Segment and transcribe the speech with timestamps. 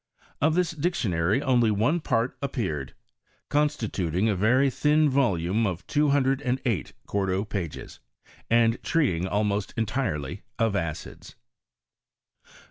[0.41, 2.95] Of this dictionary only one part appeared,
[3.51, 7.99] consti tuting a very thin volume of two hundred and eight quarto pages,
[8.49, 11.35] and treating almost entirely of adds pnOGRKSS OF CHEMIBTUY IN FRANCE.